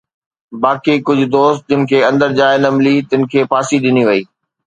باقي 0.61 0.95
ڪجهه 1.09 1.27
دوست 1.35 1.61
جن 1.73 1.81
کي 1.91 1.97
اندر 2.09 2.29
جاءِ 2.39 2.53
نه 2.63 2.69
ملي، 2.77 2.95
تن 3.09 3.21
کي 3.33 3.39
ڦاسي 3.51 3.77
ڏني 3.85 4.03
وئي. 4.09 4.23